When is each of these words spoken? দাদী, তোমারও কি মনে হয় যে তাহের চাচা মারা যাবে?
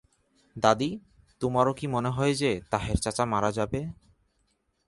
দাদী, 0.55 0.89
তোমারও 1.41 1.73
কি 1.73 1.85
মনে 1.87 2.09
হয় 2.09 2.33
যে 2.33 2.51
তাহের 2.71 2.97
চাচা 2.97 3.25
মারা 3.25 3.51
যাবে? 3.51 3.79